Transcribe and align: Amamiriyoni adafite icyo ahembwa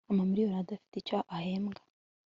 Amamiriyoni 0.11 0.55
adafite 0.63 0.95
icyo 0.97 1.17
ahembwa 1.35 1.81